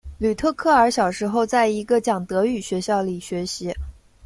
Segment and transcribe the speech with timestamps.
[0.17, 3.71] 吕特克尔小时候在一个讲德语学校里学习。